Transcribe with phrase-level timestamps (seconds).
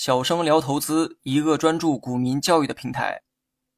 [0.00, 3.22] 小生聊投资，一个专注股民教育的平台。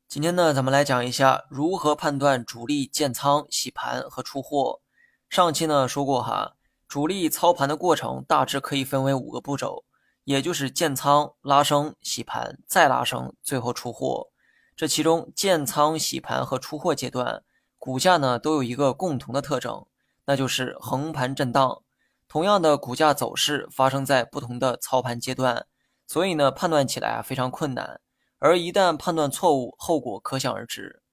[0.07, 4.83] 今天呢，咱们来讲一下如何判断主力建仓、洗盘和出货。
[5.30, 6.56] 上期呢说过哈，
[6.87, 9.87] 主力操盘的过程大致可以分为五个步骤，
[10.25, 14.29] 也就是建仓、拉升、洗盘、再拉升，最后出货。
[14.77, 17.43] 这其中建仓、洗盘和出货阶段，
[17.79, 19.87] 股价呢都有一个共同的特征，
[20.27, 21.82] 那就是横盘震荡。
[22.29, 25.64] 同样的股价走势发生在不同的操盘阶段，
[26.11, 28.00] 所以呢判断起来啊非常困难。
[28.41, 31.05] 而一旦判断错误，后果可想而知。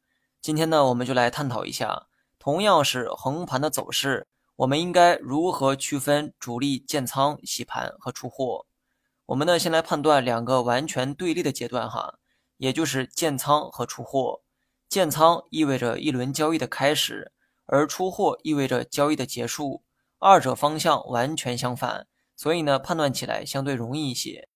[0.41, 2.07] 今天呢我们就来探讨一下，
[2.39, 8.65] 同样是横盘的走势，我们应该如何区分主力建仓、洗盘和出货？
[9.27, 12.16] 我们呢先来判断两个完全对立的阶段哈，
[12.57, 14.41] 也就是建仓和出货。
[14.89, 17.31] 建仓意味着一轮交易的开始，
[17.67, 19.83] 而出货意味着交易的结束。
[20.17, 24.47] 二者方向完全相反，所以呢，判断起来相对容易一些。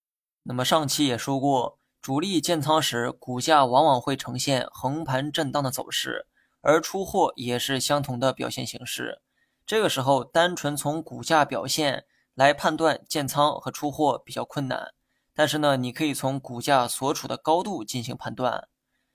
[0.44, 6.26] 那么上期也说过，主力建仓时，股价往往会呈现横盘震荡的走势，
[6.60, 9.22] 而出货也是相同的表现形式。
[9.64, 14.92] 这个时候，单纯从股价表现来判断建仓和出货比较困难。
[15.32, 18.68] 但是呢，你可以从股价所处的高度进行判断。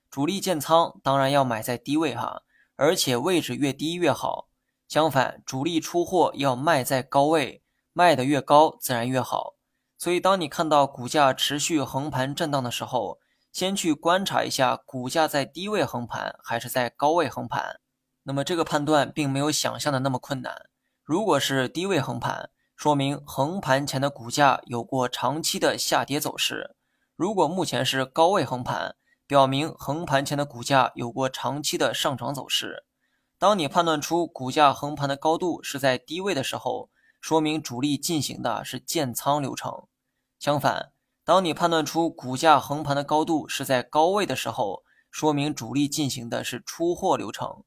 [0.10, 2.44] 主力建仓当然要买在低位哈，
[2.78, 4.48] 而且位置越低越好。
[4.88, 9.57] 相反，主力出货要卖在高位，卖的越高自然越好。
[9.98, 13.20] 所以，当你看到股价持续横盘震荡的时候，
[13.52, 17.80] 先去观察一下股价在低位横盘还是在高位横盘。
[18.24, 20.70] 那么，这个判断并没有想象的那么困难。
[21.04, 26.76] 如果是低位横盘，说明横盘前的股价有过长期的下跌走势；
[27.16, 32.84] 如果目前是高位横盘，表明横盘前的股价有过长期的上涨走势。
[33.40, 36.92] 当你判断出股价横盘的高度是在低位的时候，
[37.28, 39.86] 说明主力进行的是建仓流程。
[40.40, 40.94] 相反，
[41.26, 47.66] 当你判断出股价横盘的高度是在高位的时候，说明主力进行的是出货流程。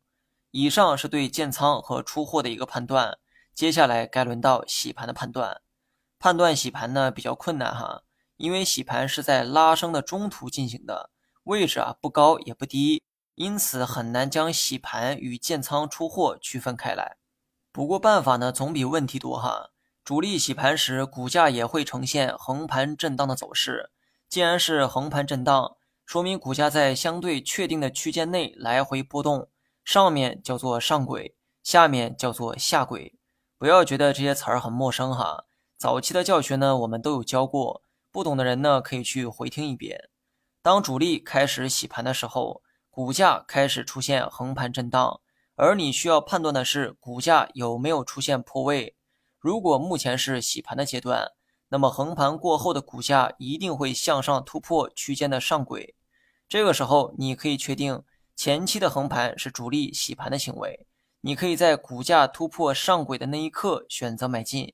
[0.50, 3.18] 以上是对建仓和出货的一个判断，
[3.54, 5.60] 接下来该轮到洗盘的判断。
[6.18, 8.04] 判断洗盘呢比较困难哈，
[8.38, 11.10] 因为洗盘是在拉升的中途进行的，
[11.42, 13.02] 位置啊不高也不低。
[13.34, 17.18] 因此很难将洗盘与建仓出货区分开来。
[17.72, 19.70] 不过办法呢总比问题多哈。
[20.04, 23.90] 主力洗盘时，股价也会呈现横盘震荡的走势。
[24.28, 29.48] 既然是横盘震荡，说明股价在相对确定的区间内来回波动，
[29.84, 33.18] 上面叫做上轨，下面叫做下轨。
[33.56, 35.44] 不要觉得这些词儿很陌生哈。
[35.78, 40.08] 早期的教学呢我们都有教过，不懂的人呢可以去回听一遍。
[40.62, 42.62] 当主力开始洗盘的时候。
[42.92, 45.20] 股价开始出现横盘震荡，
[45.62, 48.96] 而你需要判断的是股价有没有出现破位。
[49.38, 51.32] 如果目前是洗盘的阶段，
[51.68, 55.94] 那么横盘过后的股价一定会向上突破区间的上轨。
[56.48, 58.02] 这个时候，你可以确定
[58.34, 60.86] 前期的横盘是主力洗盘的行为，
[61.20, 64.72] 你可以在股价突破上轨的那一刻选择买进。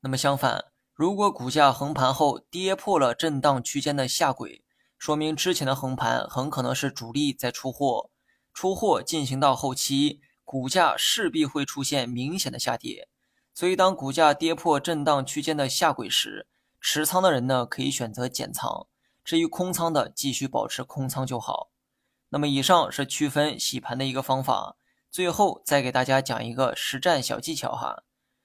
[0.00, 4.64] 那么相反，如果股价横盘后跌破了震荡区间的下轨，
[4.98, 8.10] 说明之前的横盘很可能是主力在出货，
[8.54, 13.08] 出货进行到后期，股价势必会出现明显的下跌。
[13.52, 16.46] 所以，当股价跌破震荡区间的下轨时，
[16.80, 18.86] 持仓的人呢可以选择减仓，
[19.22, 21.70] 至于空仓的继续保持空仓就好。
[22.30, 24.76] 那么，以上是区分洗盘的一个方法。
[25.10, 28.02] 最后再给大家讲一个实战小技巧哈，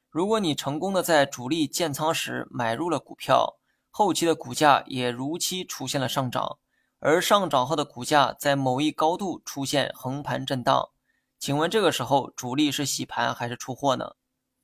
[0.10, 3.56] 如果你成功的在主力建仓时买入了股票。
[3.92, 6.60] 后期的股价也如期出现了上涨，
[7.00, 10.90] 而上涨后的股价在某一高度出现横盘震荡。
[11.40, 14.16] 请问这个时候主力是洗盘还是出货呢？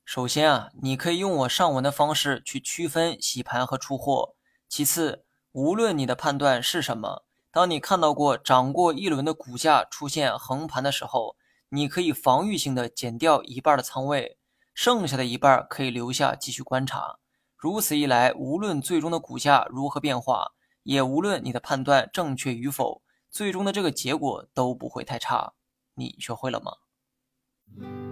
[0.04, 4.34] 首先啊，你可以用我上文的方式去区分洗盘和出货。
[4.68, 11.36] 其次，无论你的判断是什么，当你看到过涨过一轮的股价出现横盘的时候，
[11.70, 14.38] 你可以防御性的减掉一半的仓位，
[14.74, 17.18] 剩下的一半可以留下继续观察。
[17.56, 20.52] 如此一来，无论最终的股价如何变化，
[20.86, 25.54] 也无论你的判断正确与否，最终的这个结果都不会太差。
[25.94, 28.05] 你学会了吗？